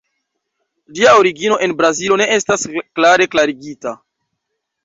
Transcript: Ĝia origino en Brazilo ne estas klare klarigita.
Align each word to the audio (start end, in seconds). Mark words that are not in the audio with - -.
Ĝia 0.99 1.11
origino 1.19 1.59
en 1.67 1.75
Brazilo 1.83 2.19
ne 2.23 2.29
estas 2.39 2.65
klare 3.01 3.29
klarigita. 3.37 3.95